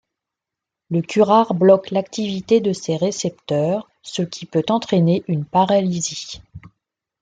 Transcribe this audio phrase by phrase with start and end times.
[0.89, 6.41] Le curare bloque l'activité de ces récepteurs ce qui peut entraîner une paralysie.